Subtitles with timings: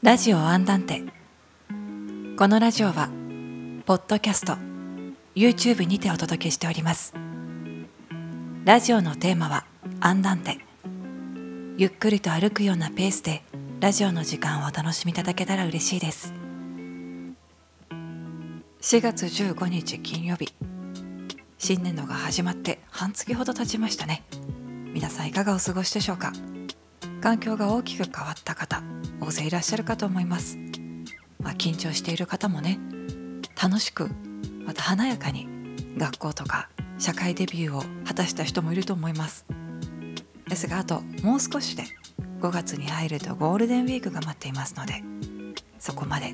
[0.00, 1.02] ラジオアンダンテ。
[2.38, 3.08] このラジオは
[3.84, 4.56] ポッドキャスト
[5.34, 7.14] YouTube にてお届けしております。
[8.64, 9.66] ラジオのテーマは
[9.98, 10.58] アンダンテ。
[11.78, 13.42] ゆっくりと歩くようなペースで
[13.80, 16.32] ラジオの時間をお楽しみいただけたら嬉しいです。
[18.80, 20.54] 4月15日金曜日。
[21.58, 24.22] 新年度が始まって半月ほど経ちましたね。
[24.94, 26.32] 皆さんいかがお過ごしでしょうか？
[27.20, 28.82] 環境が大きく変わった方
[29.20, 30.56] 大勢いらっしゃるかと思います、
[31.40, 32.78] まあ、緊張している方もね
[33.60, 34.08] 楽しく
[34.64, 35.48] また華やかに
[35.96, 36.68] 学校とか
[36.98, 39.46] 社会デビューを果たした人もいると思います。
[40.48, 41.84] ですがあともう少しで
[42.40, 45.02] 5月に入るとゴールデンウィークが待っていますので
[45.78, 46.32] そこまで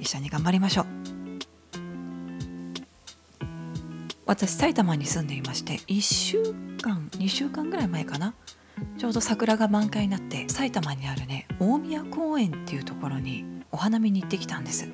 [0.00, 0.86] 一緒に頑張りましょう。
[4.24, 6.42] 私埼玉に住んでいまして1週
[6.80, 8.34] 間2週間ぐらい前かな
[8.98, 14.88] ちょうど桜が満開になって埼玉にあるね大宮公園っていうところにお花見に行ってきたんです。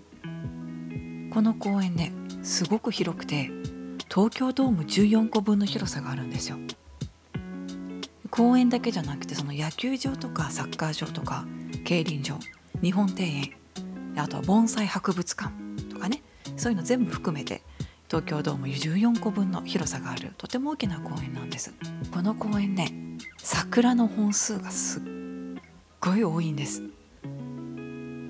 [1.30, 2.12] この公園ね
[2.42, 3.50] すごく広くて
[4.08, 6.56] 東京ドーム14個分の広さがあるんですよ。
[8.30, 11.46] 公園だけじゃなくてその野球場とかサッカー場とか
[11.84, 12.38] 競輪場
[12.82, 13.52] 日本庭園
[14.16, 15.52] あとは盆栽博物館
[15.90, 16.22] とかね
[16.56, 17.62] そういうの全部含めて
[18.08, 21.74] 東京ドーム14個分の広さがあるとても大きな公園なんです。
[22.12, 23.07] この公園ね
[23.50, 25.02] 桜の本数がすっ
[26.02, 26.82] ごい多いんです。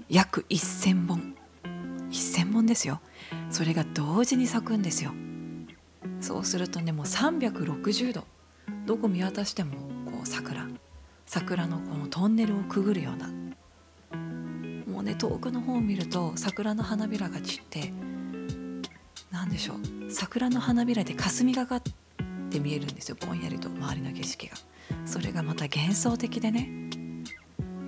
[0.09, 1.35] 約1000本。
[2.09, 3.01] 1000本ですよ。
[3.51, 5.11] それが同時に咲くんですよ。
[6.21, 8.29] そうするとねもう360度。
[8.87, 9.73] どこ見渡しても
[10.09, 10.69] こう桜。
[11.27, 13.27] 桜のこのトンネルをくぐるような。
[14.87, 17.93] もうね遠くの方を見ると桜の花びらが散って
[19.33, 20.13] 何でしょう。
[20.13, 21.83] 桜の花びらで霞がかっ
[22.51, 23.17] て見えるんですよ。
[23.21, 24.55] ぼんやりと周りの景色が。
[25.05, 26.71] それがまた幻想的でね。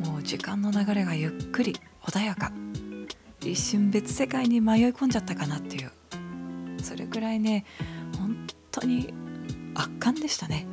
[0.05, 2.53] もう時間の流れがゆっくり穏やか。
[3.43, 5.91] 一瞬別世界に迷い込んじゃったかなっていう。
[6.83, 7.65] それくらいね
[8.19, 9.13] 本当に
[9.75, 10.67] 圧巻でしたね。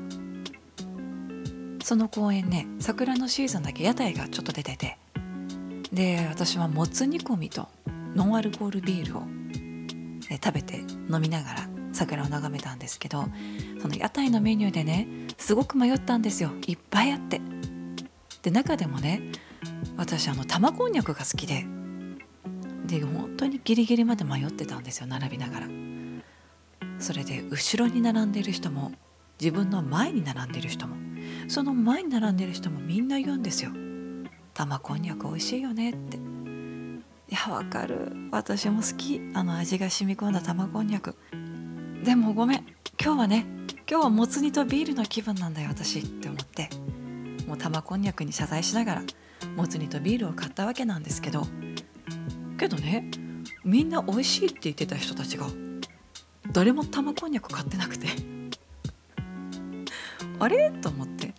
[1.84, 4.98] その公園ね桜のシーズンだけ屋台がちょっと出てて。
[5.92, 7.68] で私はもつ煮込みと
[8.14, 9.24] ノンアルコールビールを
[10.30, 13.26] 食べて飲みながら桜を眺めたんですけど
[13.82, 16.52] その屋台のメニューでねすごく迷ったんですよ。
[16.68, 17.42] いっぱいあって。
[18.44, 19.22] で中でもね
[19.98, 21.66] 私あの玉こんにゃくが好きで。
[22.86, 25.68] で本当にギリギリまで迷ってたんですよ並びながら。
[27.00, 28.92] それで後ろに並んでる人も
[29.40, 30.96] 自分の前に並んでる人も。
[31.48, 33.72] その前に並んでる人もみんな言うんですよ。
[34.54, 36.18] 玉こんにゃく美味しいよねって。
[36.18, 36.20] い
[37.30, 38.12] やわかる。
[38.32, 39.20] 私も好き。
[39.34, 41.16] あの味が染み込んだ玉こんにゃく。
[42.04, 42.66] でもごめん。
[43.02, 43.46] 今日はね
[43.90, 46.70] 今日はもつ煮とビールの気分なんだよ私って思って。
[47.48, 49.04] もう玉こんにゃくに謝罪しながら
[49.56, 51.48] もつ煮とビールを買ったわけなんですけど。
[52.58, 53.10] けどね
[53.64, 55.48] みんな美味しいって言ってた人たちが
[56.52, 58.08] 誰も玉こんにゃく買ってなくて。
[60.40, 60.72] あれ？
[60.82, 61.34] と思って。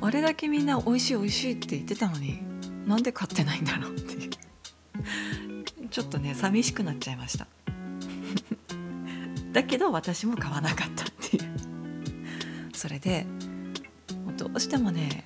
[0.00, 2.40] あれだけみんな美味しい美味しいって言ってたのに
[2.86, 4.30] なんで買ってないんだろうっていう。
[5.90, 7.46] ちょっとね寂しくなっちゃいました。
[9.58, 11.50] だけど私も買わなかったっていう。
[12.72, 13.26] それで
[14.36, 15.24] どうしてもね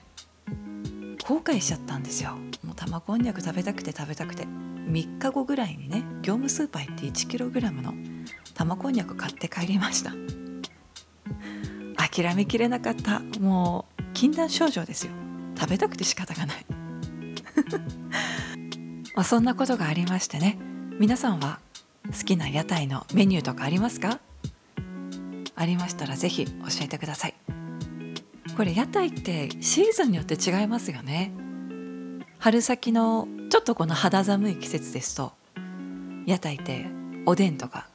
[1.28, 2.38] 後悔しちゃったんですよ。
[2.64, 4.44] もう玉こんにゃく食べたくて食べたくて。
[4.44, 7.94] 3日後ぐらいにね業務スーパー行って 1kg の
[8.54, 10.12] 玉こんにゃく買って帰りました。
[11.96, 13.20] 諦めきれなかった。
[13.38, 15.12] もう禁断症状ですよ。
[15.58, 16.64] 食べたくて仕方がない。
[19.14, 20.58] まあそんなことがありましてね。
[20.98, 21.60] 皆さんは
[22.06, 24.20] 好きな屋台のメニューとかありますか？
[25.54, 26.52] ありましたら是非教
[26.82, 27.34] えてください。
[28.56, 31.32] これ屋台ってシーズンによって違いますよね。
[32.38, 35.32] 春先のちょっとこの肌寒い季節ですと
[36.26, 36.86] 屋台って
[37.24, 37.86] おでんとか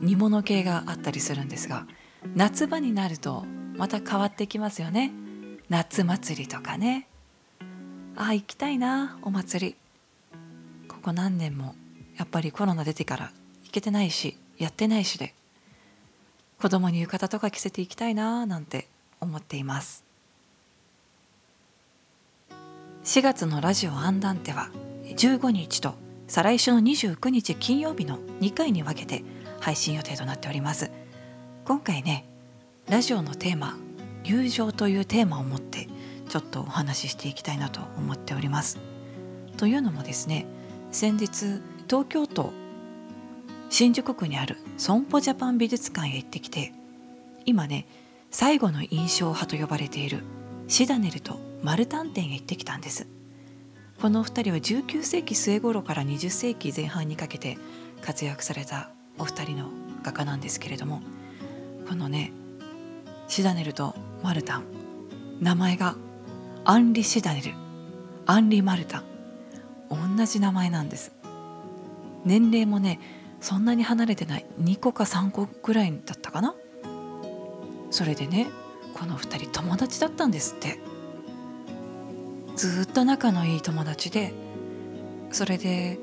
[0.00, 1.86] 煮物系があったりするんですが
[2.34, 3.44] 夏場になると
[3.76, 5.12] また変わってきますよね。
[5.68, 7.06] 夏祭りとかね。
[8.16, 9.76] ああ行きたいなお祭り。
[10.88, 11.74] ここ何年も
[12.18, 13.32] やっぱりコロナ出てから
[13.64, 15.34] 行けてないしやってないしで
[16.60, 18.88] 子供に浴衣とか着せていきたいななんて
[19.20, 20.04] 思っています。
[23.04, 24.70] 4月のラジオアンダンテは
[25.04, 25.94] 15日と
[26.26, 29.22] 再来週の29日金曜日の2回に分けて
[29.60, 30.90] 配信予定となっております。
[31.64, 32.24] 今回ね
[32.88, 33.78] ラジオのテーマ
[34.24, 35.88] 「友情」というテーマを持って
[36.28, 38.78] ちょっとお話ししていきたいなと思っております。
[39.56, 40.46] というのもですね
[40.90, 42.52] 先日東京都
[43.70, 46.74] 新宿区にある損保ジャパン美術館へ行ってきて
[47.46, 47.86] 今ね
[48.30, 50.22] 最後の印象派と呼ばれている
[50.66, 53.06] シダネルとマルタン店へ行ってきたんです。
[54.02, 57.56] このお二人は19世紀末頃から20世紀前半にかけて
[58.02, 59.70] 活躍されたお二人の
[60.02, 61.02] 画家なんですけれども
[61.88, 62.32] このね
[63.26, 64.64] シダネルとマルタン
[65.40, 65.96] 名前が
[66.64, 67.54] アンリ・シダネル
[68.26, 69.04] アンリ・マルタン
[70.16, 71.17] 同じ名前なんです。
[72.28, 73.00] 年齢もね
[73.40, 74.46] そんなに離れてない。
[74.60, 76.54] 2個か3個ぐらいだったかな。
[77.90, 78.48] それでね
[78.94, 80.78] この2人友達だったんですって。
[82.54, 84.34] ずっと仲のいい友達で。
[85.30, 85.98] それで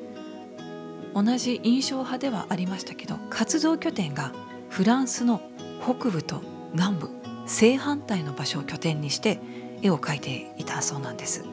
[1.14, 4.32] 同じ印象派ではありましたけど活動拠点が
[4.70, 5.42] フランスの
[5.82, 6.42] 北部と
[6.74, 7.10] 南部
[7.48, 9.40] 正反対の場所を拠点にして
[9.82, 11.44] 絵を描いていたそうなんです。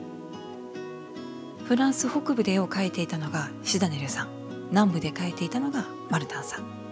[1.64, 4.41] フランス北部で絵を描いていたのがシダネルさん。
[4.72, 6.82] 南部で描いていたのがマルタンさん。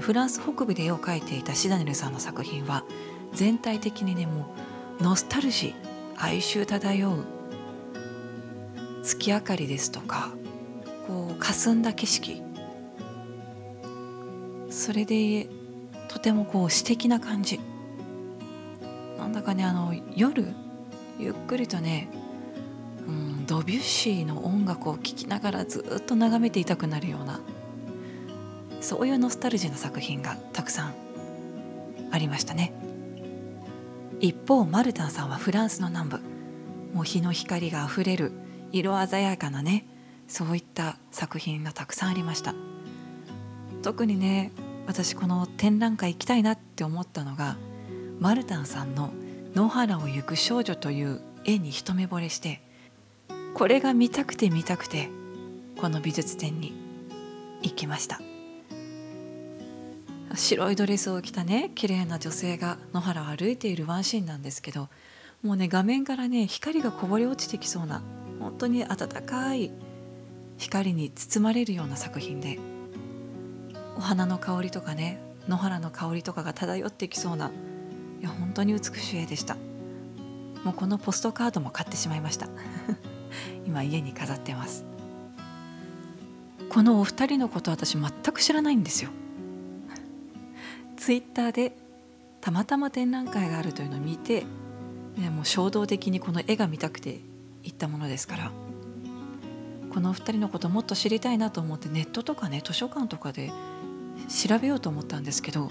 [0.00, 2.84] フランス北部で絵を描いていたシダネルさんの作品は
[3.32, 4.48] 全体的にねも
[5.00, 7.24] うノスタルジー哀愁漂う
[9.02, 10.30] 月明かりですとか
[11.06, 12.42] こう霞んだ景色。
[14.70, 15.48] それで
[16.08, 17.60] とてもこう詩的な感じ。
[19.18, 20.54] なんだかねあの夜
[21.18, 22.08] ゆっくりとね、
[23.46, 27.40] ドビュッシーの音楽を聴きながらずっと眺めていたくなるような
[28.80, 30.94] そういうノスタルジーな作品がたくさん
[32.10, 32.72] ありましたね。
[34.20, 36.20] 一方マルタンさんはフランスの南部
[36.94, 38.32] もう日の光があふれる
[38.72, 39.84] 色鮮やかなね
[40.28, 42.54] そういった作品がたくさんありました。
[43.82, 44.52] 特にね
[44.86, 47.56] 私この展覧会行きたいなって思ったのが
[48.18, 49.10] マルタンさんの
[49.54, 52.62] 「野原を行く少女」という絵に一目惚れして
[53.56, 55.08] これが見たくて見たくて
[55.80, 56.74] この美術展に
[57.62, 58.20] 行きました。
[60.34, 64.90] 白いドレスを着たね綺麗な女性が野原を歩いているワンシーンなんですけど
[65.42, 68.02] もうね画面からね光がこぼれ落ちてきそうな
[68.40, 69.72] 本当に温かい
[70.58, 72.58] 光に包まれるような作品で
[73.96, 75.18] お花の香りとかね
[75.48, 77.50] 野原の香りとかが漂ってきそうな
[78.20, 79.56] いや本当に美しい絵でした。
[80.62, 82.48] もうこのポストカードも買ってしまいました。
[83.76, 84.86] 今家に飾ってます。
[86.70, 89.10] このお二人のこと私全く知らないんですよ。
[90.96, 91.76] ツイッターで
[92.40, 94.46] たまたま展覧会があるというのを見て、
[95.18, 97.20] ね、も衝動的にこの絵が見たくて
[97.64, 98.50] 行ったものですから。
[99.92, 103.50] このお二人のこともっと知りたいなと思ってネットとかね図書館とかで
[104.28, 105.70] 調べようと思ったんですけど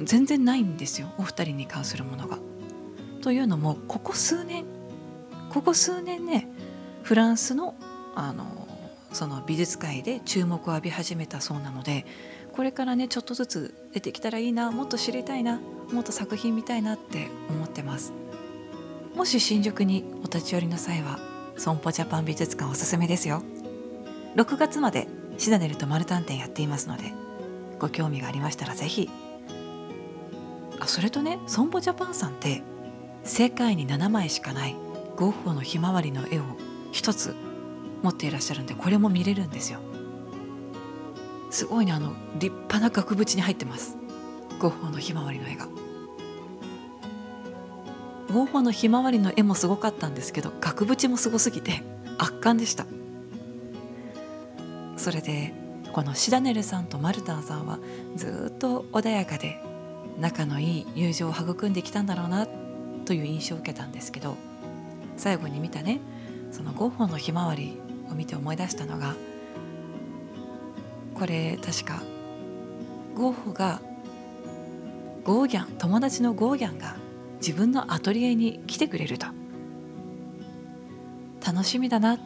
[0.00, 2.38] 全然ないんですよお二人に関するものが。
[3.22, 4.64] というのもここ数年
[5.50, 6.48] ここ数年ね
[7.04, 7.74] フランスの
[8.16, 8.66] あの
[9.12, 12.04] その美術界で注目を浴び始めたそうなので
[12.52, 15.60] これからねちょっとずつ出てきたらいいなもっと知りたいな
[15.92, 18.12] もっと作品見たいなって思ってます。
[19.14, 21.20] もし新宿にお立ち寄りの際は
[21.56, 23.42] 損保ジャパン美術館おすすめですよ。
[24.34, 25.06] 6月まで
[25.36, 27.12] シダネルとマルタン展やっていますので
[27.78, 29.10] ご興味がありましたら是非
[30.80, 32.62] あそれとね損保ジャパンさんって
[33.22, 34.74] 世界に7枚しかない
[35.16, 36.42] ゴッホのひまわりの絵を
[36.94, 37.34] 一つ
[38.02, 39.80] 持っていらっしゃるんでこれも見れるんですよ。
[41.50, 43.96] すごいねあの立派な額縁に入ってます。
[44.60, 45.66] ゴッホのひまわりの絵が。
[48.32, 51.82] ゴッホのひまわりの絵もすごかったんですけど額縁もすごすぎて
[52.16, 52.86] 圧巻でした。
[54.96, 55.52] それで
[55.92, 57.80] このシダネルさんとマルタンさんは
[58.14, 59.60] ずっと穏やかで
[60.20, 62.46] 仲のいい友情を育んできたんだろうな
[63.04, 64.36] という印象を受けたんですけど
[65.16, 66.00] 最後に見たね
[66.54, 67.76] そのゴッホのひまわり
[68.08, 69.16] を見て思い出したのが
[71.16, 72.00] これ確か
[73.16, 73.82] ゴッホが
[75.24, 76.94] ゴーギャン友達のゴーギャンが
[77.38, 79.26] 自分のアトリエに来てくれると。
[81.44, 82.18] 楽しみだなっ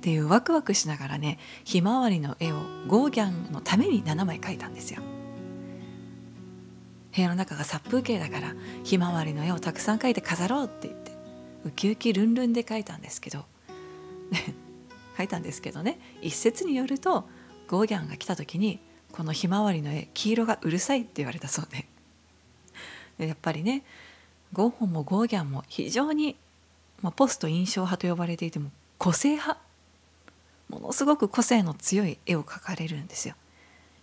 [0.00, 2.56] ていうワクワクしながらねひまわりの絵を
[2.86, 5.00] ゴーギャンのために7枚描いたんですよ。
[7.16, 8.54] 部屋の中が殺風景だから
[8.84, 11.12] ひまわりの絵をたくさん描いて飾ろうって言って
[11.64, 13.46] ウキウキルンルンで描いたんですけど
[15.16, 15.98] 描いたんですけどね。
[16.22, 17.28] 一説によると
[17.68, 18.80] ゴーギャンが来た時に
[19.12, 21.86] このひまわりの絵黄色がうるさいって言われたそうで。
[23.18, 23.84] でやっぱりね
[24.52, 26.36] ゴッホもゴーギャンも非常に、
[27.02, 29.60] まあ、ポスト印象派と呼ばれていても個性派。
[30.68, 33.34] ものすごく個性の強い絵を描かれるんですよ。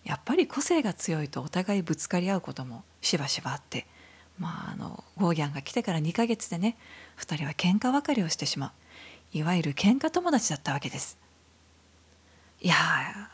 [0.04, 3.86] やっぱり個性が強いとお互いぶつかり合うこともしばしばあって
[4.40, 6.78] まああのゴーギャンが来てから2ヶ月でね
[7.20, 8.72] 2人は喧嘩別れをしてしまう。
[9.34, 11.18] いわゆる喧嘩友達だったわけです。
[12.62, 12.76] いや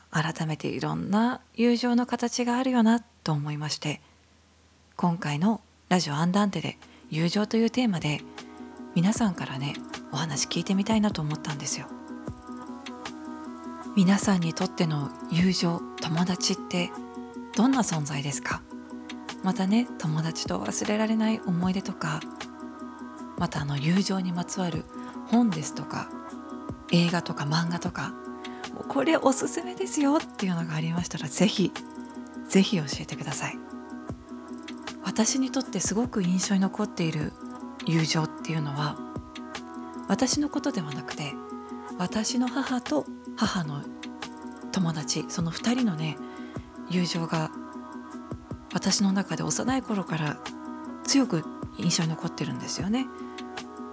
[0.09, 3.99] 改めていろんな友情の形があるよなと思いまして
[4.95, 6.77] 今回のラジオアンダンテで
[7.09, 8.21] 友情というテーマで
[8.95, 9.73] 皆さんからね
[10.13, 11.87] お話聞いてみたいなと思ったんですよ
[13.97, 16.89] 皆さんにとっての友情友達って
[17.55, 18.61] どんな存在ですか？
[19.43, 22.21] またね友達と忘れられない思い出とか
[23.37, 24.85] またあの友情にまつわる
[25.31, 26.09] 本ですとか
[26.91, 28.13] 映画とか漫画とか
[28.87, 31.71] これおすすめですよっていうのがありましたら是非
[32.47, 33.57] 是非教えてください
[35.03, 37.33] 私にとってすごく印象に残っている
[37.85, 38.97] 友情っていうのは
[40.07, 41.33] 私のことではなくて
[41.97, 43.05] 私の母と
[43.35, 43.81] 母の
[44.71, 46.17] 友達その2人のね
[46.89, 47.51] 友情が
[48.73, 50.37] 私の中で幼い頃から
[51.03, 51.43] 強く
[51.77, 53.07] 印象に残ってるんですよね。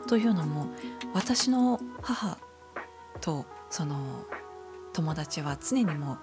[0.06, 0.66] というのも
[1.14, 2.38] 私の母
[3.20, 4.24] とその
[4.92, 6.18] 友達は常にもう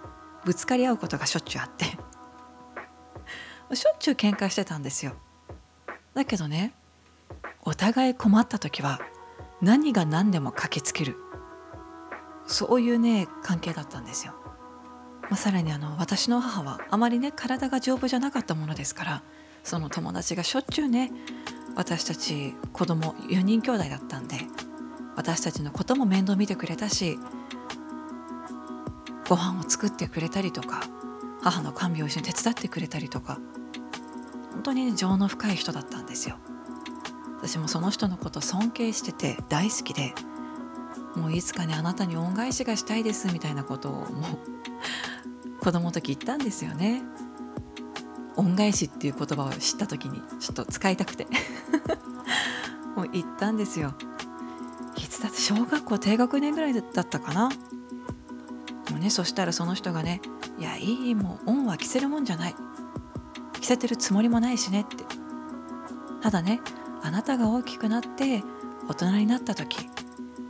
[0.45, 1.85] ぶつかり合うことがしょっちゅうあって
[3.75, 5.13] しょっちゅう喧嘩してたんですよ。
[6.13, 6.73] だけどね
[7.63, 8.99] お互い困った時は
[9.61, 11.15] 何が何でも駆けつける
[12.45, 14.33] そういうね関係だったんですよ。
[15.23, 19.23] まあ、さらにあの私の母はあまりね体が丈夫じゃなかったものですから
[19.63, 21.13] その友達がしょっちゅうね
[21.77, 24.35] 私たち子供4人兄弟だったんで
[25.15, 27.19] 私たちのことも面倒見てくれたし
[29.27, 30.81] ご飯を作ってくれたりとか
[31.41, 33.39] 母の看病を一緒に手伝ってくれたりとか
[34.53, 36.37] 本当にね情の深い人だったんですよ。
[37.37, 40.13] 私もその人のこと尊敬してて大好きで
[41.15, 44.39] もういつかねあなたに恩返しがしたいですみたいなことをも
[45.57, 47.01] う 子供の時言ったんですよね。
[48.35, 51.27] 恩返しっていう言葉を知った時にちょっと使いたくて。
[52.95, 53.93] もう言ったんですよ。
[55.21, 57.49] だって小学校低学年ぐらいだったかな？
[58.89, 60.21] もうねそしたらその人がね
[60.59, 62.55] 「いやいいもう恩は着せるもんじゃない。
[63.59, 65.05] 着せてるつもりもないしね」って。
[66.21, 66.59] ただね
[67.03, 68.43] あなたが大きくなって
[68.87, 69.89] 大人になった時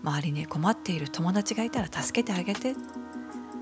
[0.03, 2.75] 周りに困っている友達がいたら助けてあげて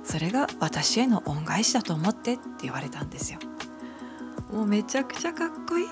[0.03, 3.39] それが私への恩返しだと思ってって言われたんですよ。
[4.51, 5.85] もうめちゃくちゃかっこいい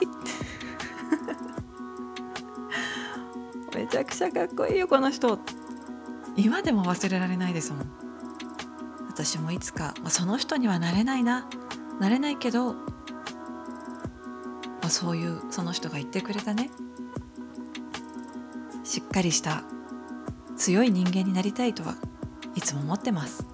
[3.77, 5.37] めちゃくちゃかっこいいよこの人。
[6.35, 7.91] 今でも忘れられないですもん。
[9.07, 11.47] 私もいつか、まあ、その人にはなれないな。
[11.99, 12.81] なれないけど、ま
[14.85, 16.71] あ、そういうその人が言ってくれたね。
[18.83, 19.63] しっかりした
[20.55, 21.95] 強い人間になりたいとは
[22.55, 23.45] いつも思ってます。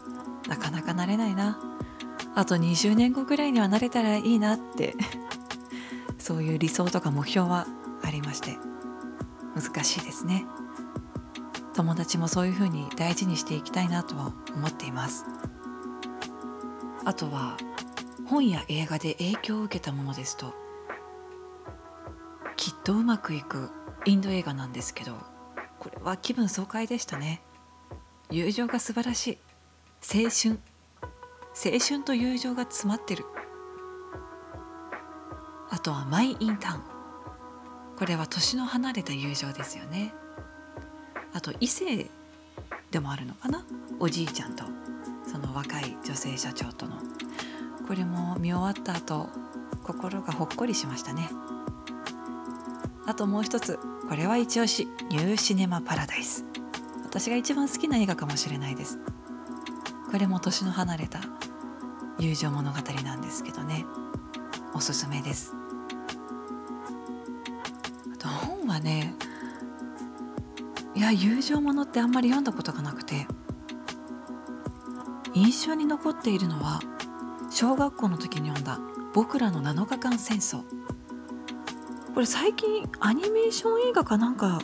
[0.48, 1.60] なかなかなれないな。
[2.34, 4.96] あと20年後ぐらいにはなれたらいいなって。
[6.18, 7.68] そういう理想とか目標は
[8.02, 8.73] ありまして。
[9.56, 10.46] 難しいですね。
[11.74, 15.26] 友達もそういうふうに大事にしていきたいなとは思っています。
[17.06, 17.58] あとは
[18.28, 20.54] 本や映画で影響を受けたものですと
[22.56, 23.70] きっとうまくいく
[24.06, 25.18] インド映画なんですけど
[25.80, 27.42] これは気分爽快でしたね。
[28.30, 29.38] 友情が素晴らしい。
[30.24, 30.60] 青春。
[31.54, 33.26] 青春と友情が詰まってる。
[35.70, 36.93] あとはマイ・インターン。
[37.98, 40.14] これは年の離れた友情ですよね。
[41.34, 42.08] あと異性
[42.92, 43.66] でもあるのかな？
[44.00, 44.66] おじいちゃんと。
[45.26, 46.98] その若い女性社長との。
[47.88, 49.30] これも見終わった後
[49.84, 51.30] 心がほっこりしましたね。
[53.06, 53.80] あともう一つ。
[54.10, 56.46] これは一押しニューシネマパラダイス。
[57.04, 59.00] 私が一番好きな映画かもしれないです。
[60.12, 61.20] これも年の離れた
[62.20, 63.86] 友情物語なんですけどね。
[64.74, 65.54] おすすめです。
[68.84, 69.16] ね。
[70.96, 73.26] いや友情ものってあんまり読んだことがなくて。
[75.34, 76.80] 印象に残っているのは
[77.50, 78.80] 小学校の時に読んだ
[79.14, 80.64] 「僕らの7日間戦争」
[82.14, 84.60] これ最近アニメーション映画かなんか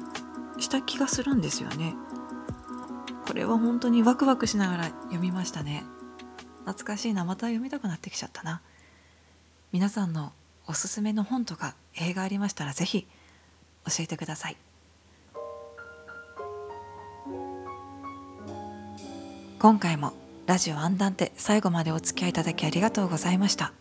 [0.60, 1.96] した気がするんですよね。
[3.26, 5.84] これは本当にワクワクしながら読みましたね。
[6.66, 7.26] 懐かしいな。
[7.26, 8.62] また読みたくなってきちゃったな。
[9.72, 10.32] 皆さんの
[10.68, 13.08] おすすめの本とか映画ありましたら是非
[13.90, 14.58] 教えてください。
[19.60, 20.14] 今回も
[20.48, 23.74] ラジオアンダンテ最後までお付き合いいただきありがとうございました。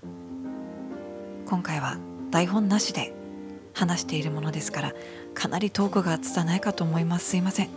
[1.47, 1.99] 今回は
[2.31, 3.15] 台本なしで
[3.75, 4.93] 話しているものですから
[5.35, 7.31] かなりトークが拙いかと思います。
[7.31, 7.69] すいません。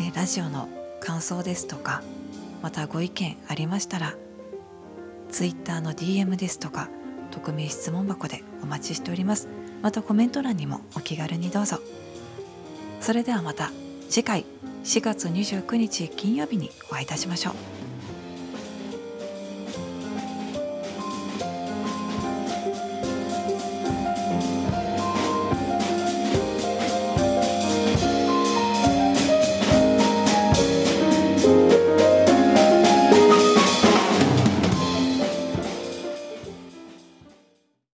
[0.00, 0.68] えラジオの
[1.00, 2.02] 感想ですとか
[2.62, 4.14] またご意見ありましたら
[5.30, 6.88] Twitter の DM ですとか
[7.30, 9.57] 匿名質問箱でお待ちしております。
[9.82, 11.78] またコメント欄にもお気軽にどうぞ。
[13.00, 13.70] それではまた
[14.08, 14.44] 次回
[14.84, 17.77] 4月29日金曜日にお会いいたしましょう。